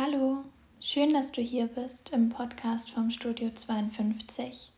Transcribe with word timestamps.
Hallo, 0.00 0.44
schön, 0.80 1.12
dass 1.12 1.32
du 1.32 1.42
hier 1.42 1.66
bist 1.66 2.10
im 2.10 2.28
Podcast 2.28 2.92
vom 2.92 3.10
Studio 3.10 3.50
52. 3.52 4.70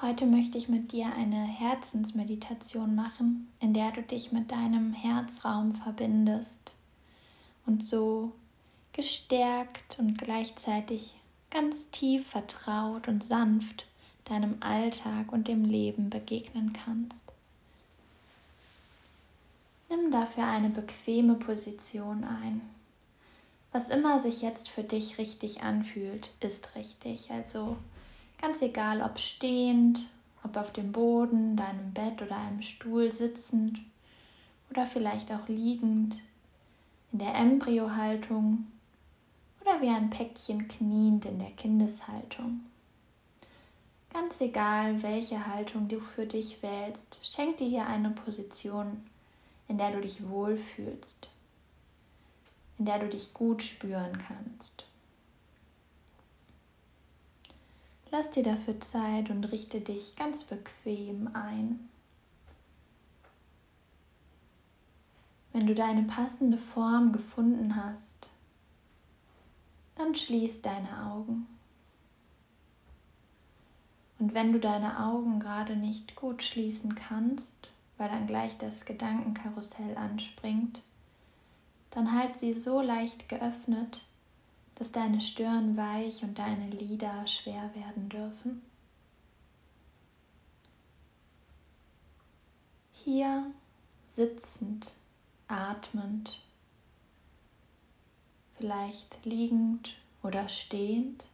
Heute 0.00 0.24
möchte 0.24 0.56
ich 0.56 0.68
mit 0.68 0.92
dir 0.92 1.12
eine 1.16 1.42
Herzensmeditation 1.42 2.94
machen, 2.94 3.48
in 3.58 3.74
der 3.74 3.90
du 3.90 4.02
dich 4.02 4.30
mit 4.30 4.52
deinem 4.52 4.92
Herzraum 4.92 5.74
verbindest 5.74 6.76
und 7.66 7.84
so 7.84 8.30
gestärkt 8.92 9.98
und 9.98 10.16
gleichzeitig 10.16 11.14
ganz 11.50 11.90
tief 11.90 12.24
vertraut 12.24 13.08
und 13.08 13.24
sanft 13.24 13.88
deinem 14.26 14.58
Alltag 14.60 15.32
und 15.32 15.48
dem 15.48 15.64
Leben 15.64 16.08
begegnen 16.08 16.72
kannst. 16.72 17.24
Nimm 19.90 20.12
dafür 20.12 20.46
eine 20.46 20.70
bequeme 20.70 21.34
Position 21.34 22.22
ein. 22.22 22.77
Was 23.70 23.90
immer 23.90 24.18
sich 24.20 24.40
jetzt 24.40 24.70
für 24.70 24.82
dich 24.82 25.18
richtig 25.18 25.62
anfühlt, 25.62 26.30
ist 26.40 26.74
richtig. 26.74 27.30
Also 27.30 27.76
ganz 28.40 28.62
egal, 28.62 29.02
ob 29.02 29.18
stehend, 29.18 30.00
ob 30.42 30.56
auf 30.56 30.72
dem 30.72 30.92
Boden, 30.92 31.56
deinem 31.56 31.92
Bett 31.92 32.22
oder 32.22 32.36
einem 32.36 32.62
Stuhl 32.62 33.12
sitzend 33.12 33.78
oder 34.70 34.86
vielleicht 34.86 35.30
auch 35.30 35.48
liegend, 35.48 36.20
in 37.12 37.18
der 37.18 37.34
Embryohaltung 37.34 38.66
oder 39.60 39.80
wie 39.82 39.88
ein 39.88 40.10
Päckchen 40.10 40.66
kniend 40.68 41.26
in 41.26 41.38
der 41.38 41.50
Kindeshaltung. 41.50 42.60
Ganz 44.12 44.40
egal, 44.40 45.02
welche 45.02 45.46
Haltung 45.46 45.88
du 45.88 46.00
für 46.00 46.26
dich 46.26 46.62
wählst, 46.62 47.18
schenk 47.22 47.58
dir 47.58 47.68
hier 47.68 47.86
eine 47.86 48.10
Position, 48.10 49.06
in 49.68 49.76
der 49.76 49.92
du 49.92 50.00
dich 50.00 50.26
wohlfühlst 50.26 51.28
in 52.78 52.84
der 52.84 52.98
du 52.98 53.08
dich 53.08 53.34
gut 53.34 53.62
spüren 53.62 54.18
kannst. 54.18 54.84
Lass 58.10 58.30
dir 58.30 58.42
dafür 58.42 58.80
Zeit 58.80 59.28
und 59.28 59.44
richte 59.44 59.80
dich 59.80 60.16
ganz 60.16 60.44
bequem 60.44 61.28
ein. 61.34 61.88
Wenn 65.52 65.66
du 65.66 65.74
deine 65.74 66.04
passende 66.04 66.56
Form 66.56 67.12
gefunden 67.12 67.76
hast, 67.76 68.30
dann 69.96 70.14
schließ 70.14 70.62
deine 70.62 71.06
Augen. 71.06 71.46
Und 74.18 74.34
wenn 74.34 74.52
du 74.52 74.60
deine 74.60 75.00
Augen 75.04 75.40
gerade 75.40 75.76
nicht 75.76 76.16
gut 76.16 76.42
schließen 76.42 76.94
kannst, 76.94 77.70
weil 77.98 78.08
dann 78.08 78.26
gleich 78.26 78.56
das 78.58 78.84
Gedankenkarussell 78.84 79.96
anspringt, 79.96 80.82
dann 81.90 82.12
halt 82.12 82.36
sie 82.36 82.52
so 82.52 82.80
leicht 82.80 83.28
geöffnet, 83.28 84.04
dass 84.74 84.92
deine 84.92 85.20
Stirn 85.20 85.76
weich 85.76 86.22
und 86.22 86.38
deine 86.38 86.70
Lider 86.70 87.26
schwer 87.26 87.74
werden 87.74 88.08
dürfen. 88.08 88.62
Hier 92.92 93.50
sitzend, 94.06 94.94
atmend, 95.48 96.40
vielleicht 98.56 99.24
liegend 99.24 99.96
oder 100.22 100.48
stehend, 100.48 101.26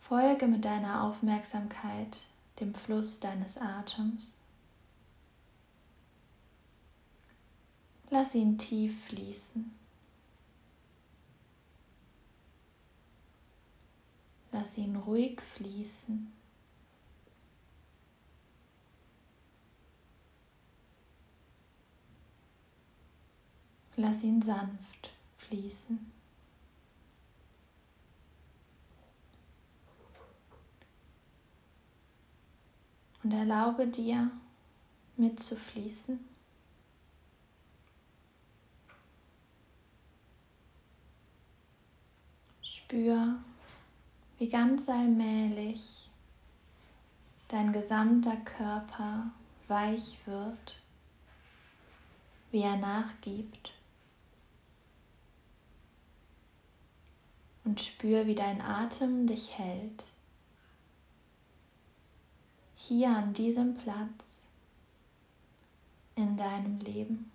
folge 0.00 0.46
mit 0.46 0.64
deiner 0.64 1.04
Aufmerksamkeit 1.04 2.26
dem 2.60 2.74
Fluss 2.74 3.20
deines 3.20 3.56
Atems. 3.56 4.41
Lass 8.12 8.34
ihn 8.34 8.58
tief 8.58 9.06
fließen. 9.06 9.72
Lass 14.50 14.76
ihn 14.76 14.96
ruhig 14.96 15.40
fließen. 15.40 16.30
Lass 23.96 24.22
ihn 24.22 24.42
sanft 24.42 25.10
fließen. 25.38 26.12
Und 33.22 33.32
erlaube 33.32 33.86
dir 33.86 34.30
mitzufließen. 35.16 36.31
Spür, 42.74 43.34
wie 44.38 44.48
ganz 44.48 44.88
allmählich 44.88 46.08
dein 47.48 47.70
gesamter 47.70 48.36
Körper 48.36 49.30
weich 49.68 50.16
wird, 50.24 50.80
wie 52.50 52.62
er 52.62 52.78
nachgibt. 52.78 53.74
Und 57.64 57.78
spür, 57.78 58.26
wie 58.26 58.34
dein 58.34 58.62
Atem 58.62 59.26
dich 59.26 59.58
hält. 59.58 60.04
Hier 62.74 63.10
an 63.10 63.34
diesem 63.34 63.74
Platz 63.76 64.44
in 66.14 66.38
deinem 66.38 66.78
Leben. 66.78 67.30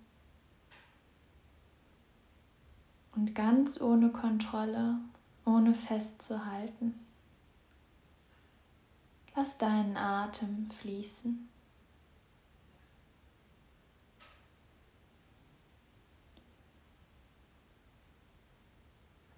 Und 3.14 3.36
ganz 3.36 3.80
ohne 3.80 4.10
Kontrolle 4.10 4.98
ohne 5.48 5.72
festzuhalten. 5.72 6.94
Lass 9.34 9.56
deinen 9.56 9.96
Atem 9.96 10.70
fließen. 10.70 11.48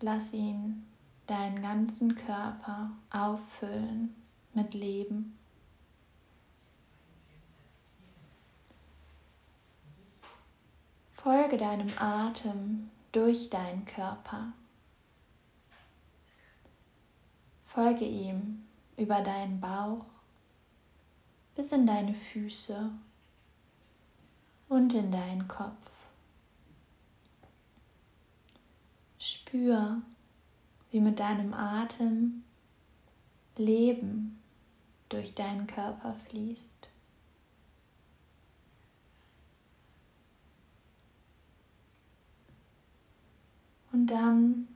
Lass 0.00 0.32
ihn 0.32 0.84
deinen 1.26 1.62
ganzen 1.62 2.16
Körper 2.16 2.90
auffüllen 3.10 4.16
mit 4.54 4.74
Leben. 4.74 5.38
Folge 11.12 11.58
deinem 11.58 11.90
Atem 11.98 12.90
durch 13.12 13.50
deinen 13.50 13.84
Körper. 13.84 14.54
Folge 17.72 18.04
ihm 18.04 18.64
über 18.96 19.20
deinen 19.20 19.60
Bauch 19.60 20.04
bis 21.54 21.70
in 21.70 21.86
deine 21.86 22.14
Füße 22.14 22.90
und 24.68 24.92
in 24.92 25.12
deinen 25.12 25.46
Kopf. 25.46 25.92
Spür, 29.20 30.02
wie 30.90 30.98
mit 30.98 31.20
deinem 31.20 31.54
Atem 31.54 32.42
Leben 33.56 34.42
durch 35.08 35.36
deinen 35.36 35.68
Körper 35.68 36.16
fließt. 36.28 36.88
Und 43.92 44.08
dann 44.08 44.66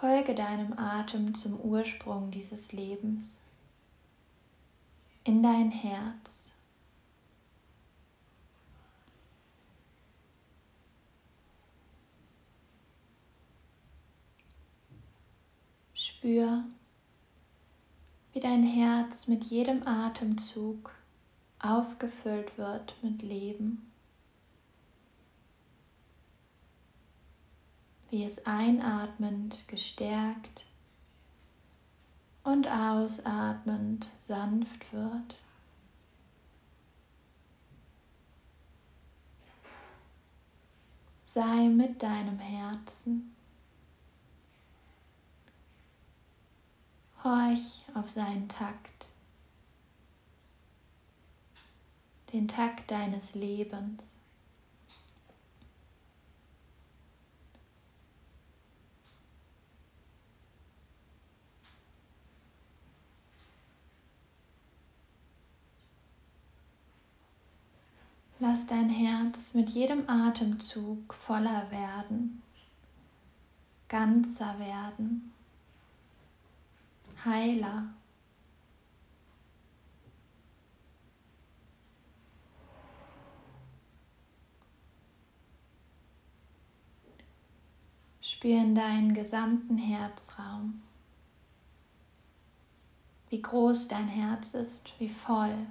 Folge 0.00 0.34
deinem 0.34 0.78
Atem 0.78 1.34
zum 1.34 1.60
Ursprung 1.60 2.30
dieses 2.30 2.72
Lebens, 2.72 3.38
in 5.24 5.42
dein 5.42 5.70
Herz. 5.70 6.52
Spür, 15.92 16.64
wie 18.32 18.40
dein 18.40 18.62
Herz 18.62 19.26
mit 19.26 19.44
jedem 19.44 19.86
Atemzug 19.86 20.94
aufgefüllt 21.58 22.56
wird 22.56 22.94
mit 23.02 23.20
Leben. 23.20 23.92
Wie 28.10 28.24
es 28.24 28.44
einatmend 28.44 29.66
gestärkt 29.68 30.66
und 32.42 32.66
ausatmend 32.66 34.10
sanft 34.20 34.92
wird. 34.92 35.38
Sei 41.22 41.68
mit 41.68 42.02
deinem 42.02 42.40
Herzen. 42.40 43.36
Horch 47.22 47.84
auf 47.94 48.08
seinen 48.08 48.48
Takt, 48.48 49.12
den 52.32 52.48
Takt 52.48 52.90
deines 52.90 53.34
Lebens. 53.34 54.19
Lass 68.42 68.64
dein 68.64 68.88
Herz 68.88 69.52
mit 69.52 69.68
jedem 69.68 70.08
Atemzug 70.08 71.12
voller 71.12 71.70
werden, 71.70 72.42
ganzer 73.86 74.58
werden, 74.58 75.30
heiler. 77.22 77.92
Spür 88.22 88.56
in 88.56 88.74
deinen 88.74 89.12
gesamten 89.12 89.76
Herzraum, 89.76 90.80
wie 93.28 93.42
groß 93.42 93.86
dein 93.86 94.08
Herz 94.08 94.54
ist, 94.54 94.98
wie 94.98 95.10
voll. 95.10 95.66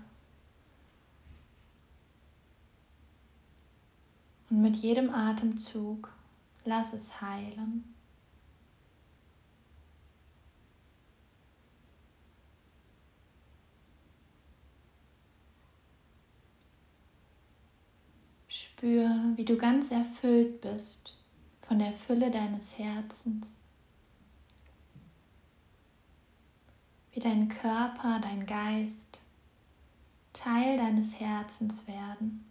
Und 4.50 4.62
mit 4.62 4.78
jedem 4.78 5.14
Atemzug 5.14 6.12
lass 6.66 6.94
es 6.94 7.22
heilen. 7.22 7.94
Spür, 18.48 19.10
wie 19.36 19.46
du 19.46 19.58
ganz 19.58 19.92
erfüllt 19.92 20.62
bist 20.62 21.16
von 21.62 21.80
der 21.80 21.94
Fülle 21.94 22.32
deines 22.32 22.78
Herzens. 22.78 23.60
Wie 27.12 27.20
dein 27.20 27.50
Körper, 27.50 28.20
dein 28.20 28.46
Geist 28.46 29.22
Teil 30.34 30.78
deines 30.78 31.20
Herzens 31.20 31.86
werden. 31.88 32.46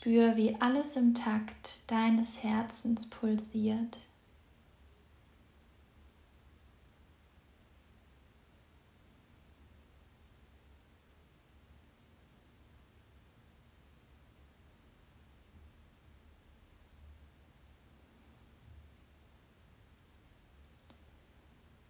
Spür, 0.00 0.36
wie 0.36 0.54
alles 0.60 0.94
im 0.94 1.12
Takt 1.12 1.80
deines 1.88 2.40
Herzens 2.44 3.10
pulsiert. 3.10 3.98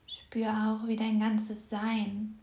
Spür 0.07 0.49
auch, 0.49 0.87
wie 0.89 0.97
dein 0.97 1.21
ganzes 1.21 1.69
Sein, 1.69 2.39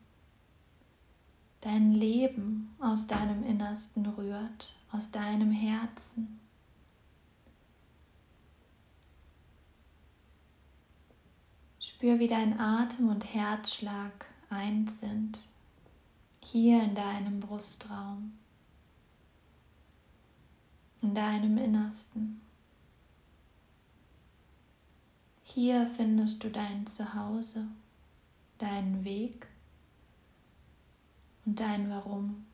dein 1.65 1.93
Leben 1.93 2.75
aus 2.79 3.07
deinem 3.07 3.43
Innersten 3.43 4.05
rührt 4.05 4.75
aus 4.91 5.09
deinem 5.09 5.51
Herzen. 5.51 6.39
Spür, 11.79 12.19
wie 12.19 12.27
dein 12.27 12.59
Atem 12.59 13.09
und 13.09 13.33
Herzschlag 13.33 14.27
eins 14.51 14.99
sind, 14.99 15.47
hier 16.43 16.83
in 16.83 16.93
deinem 16.93 17.39
Brustraum, 17.39 18.37
in 21.01 21.15
deinem 21.15 21.57
Innersten. 21.57 22.41
Hier 25.41 25.89
findest 25.97 26.43
du 26.43 26.51
dein 26.51 26.85
Zuhause, 26.85 27.65
deinen 28.59 29.03
Weg 29.03 29.47
und 31.45 31.59
dein 31.59 31.89
Warum. 31.89 32.45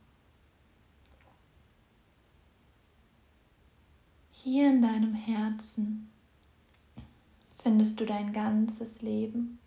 Hier 4.32 4.70
in 4.70 4.82
deinem 4.82 5.14
Herzen 5.14 6.10
findest 7.62 8.00
du 8.00 8.06
dein 8.06 8.34
ganzes 8.34 9.02
Leben. 9.02 9.60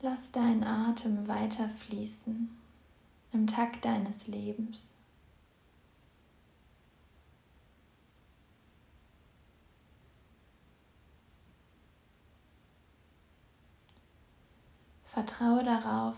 Lass 0.00 0.30
deinen 0.32 0.64
Atem 0.64 1.26
weiter 1.26 1.68
fließen 1.68 2.50
im 3.32 3.46
Takt 3.46 3.84
deines 3.84 4.26
Lebens. 4.26 4.90
Vertraue 15.08 15.64
darauf, 15.64 16.16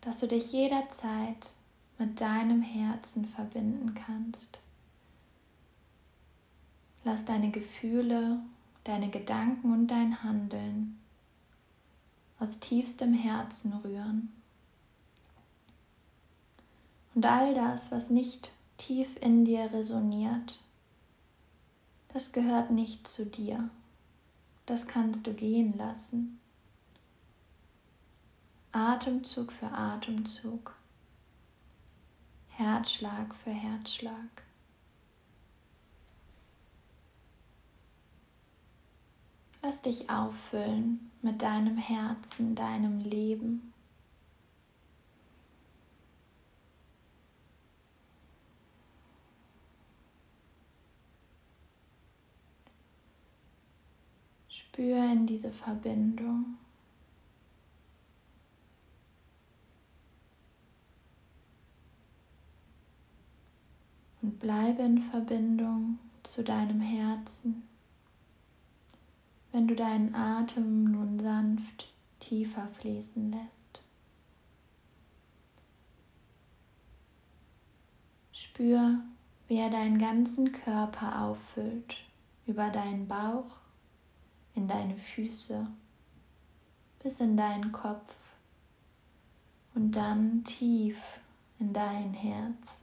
dass 0.00 0.18
du 0.18 0.26
dich 0.26 0.52
jederzeit 0.52 1.54
mit 1.96 2.20
deinem 2.20 2.60
Herzen 2.60 3.24
verbinden 3.24 3.94
kannst. 3.94 4.58
Lass 7.04 7.24
deine 7.24 7.52
Gefühle, 7.52 8.40
deine 8.82 9.10
Gedanken 9.10 9.72
und 9.72 9.86
dein 9.86 10.24
Handeln 10.24 10.98
aus 12.40 12.58
tiefstem 12.58 13.14
Herzen 13.14 13.72
rühren. 13.74 14.32
Und 17.14 17.24
all 17.24 17.54
das, 17.54 17.92
was 17.92 18.10
nicht 18.10 18.50
tief 18.76 19.08
in 19.20 19.44
dir 19.44 19.72
resoniert, 19.72 20.58
das 22.12 22.32
gehört 22.32 22.72
nicht 22.72 23.06
zu 23.06 23.24
dir. 23.24 23.70
Das 24.66 24.88
kannst 24.88 25.28
du 25.28 25.32
gehen 25.32 25.78
lassen. 25.78 26.40
Atemzug 28.74 29.52
für 29.52 29.70
Atemzug, 29.70 30.74
Herzschlag 32.48 33.34
für 33.34 33.50
Herzschlag. 33.50 34.42
Lass 39.60 39.82
dich 39.82 40.08
auffüllen 40.08 41.10
mit 41.20 41.42
deinem 41.42 41.76
Herzen, 41.76 42.54
deinem 42.54 42.98
Leben. 43.00 43.74
Spür 54.48 55.12
in 55.12 55.26
diese 55.26 55.52
Verbindung. 55.52 56.56
Bleibe 64.42 64.82
in 64.82 64.98
Verbindung 64.98 66.00
zu 66.24 66.42
deinem 66.42 66.80
Herzen. 66.80 67.62
Wenn 69.52 69.68
du 69.68 69.76
deinen 69.76 70.14
Atem 70.14 70.90
nun 70.90 71.18
sanft 71.20 71.88
tiefer 72.18 72.66
fließen 72.78 73.30
lässt. 73.30 73.82
Spür, 78.32 78.98
wie 79.46 79.58
er 79.58 79.70
deinen 79.70 79.98
ganzen 79.98 80.50
Körper 80.50 81.22
auffüllt, 81.22 81.96
über 82.46 82.70
deinen 82.70 83.06
Bauch, 83.06 83.50
in 84.54 84.66
deine 84.66 84.96
Füße, 84.96 85.66
bis 87.00 87.20
in 87.20 87.36
deinen 87.36 87.70
Kopf 87.70 88.14
und 89.74 89.92
dann 89.92 90.42
tief 90.44 90.98
in 91.58 91.72
dein 91.72 92.12
Herz. 92.12 92.81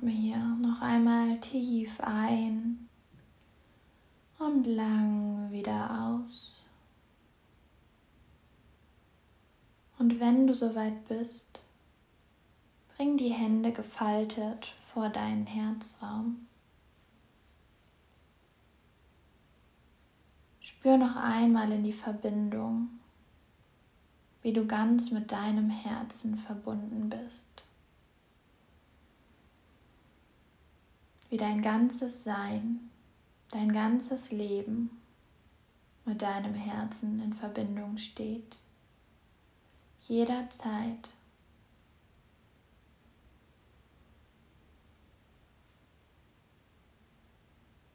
Atme 0.00 0.12
hier 0.12 0.38
noch 0.38 0.80
einmal 0.80 1.38
tief 1.40 2.00
ein 2.00 2.88
und 4.38 4.66
lang 4.66 5.50
wieder 5.50 6.08
aus. 6.08 6.64
Und 9.98 10.18
wenn 10.18 10.46
du 10.46 10.54
soweit 10.54 11.06
bist, 11.06 11.62
bring 12.96 13.18
die 13.18 13.28
Hände 13.28 13.72
gefaltet 13.72 14.74
vor 14.94 15.10
deinen 15.10 15.46
Herzraum. 15.46 16.46
Spür 20.60 20.96
noch 20.96 21.16
einmal 21.16 21.72
in 21.72 21.84
die 21.84 21.92
Verbindung, 21.92 22.88
wie 24.40 24.54
du 24.54 24.66
ganz 24.66 25.10
mit 25.10 25.30
deinem 25.30 25.68
Herzen 25.68 26.38
verbunden 26.38 27.10
bist. 27.10 27.49
wie 31.30 31.36
dein 31.36 31.62
ganzes 31.62 32.24
Sein, 32.24 32.90
dein 33.52 33.72
ganzes 33.72 34.32
Leben 34.32 34.90
mit 36.04 36.22
deinem 36.22 36.54
Herzen 36.54 37.20
in 37.20 37.32
Verbindung 37.32 37.96
steht, 37.96 38.58
jederzeit. 40.08 41.14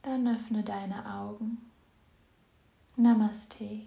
Dann 0.02 0.26
öffne 0.28 0.62
deine 0.62 1.14
Augen. 1.14 1.58
Namaste. 2.96 3.82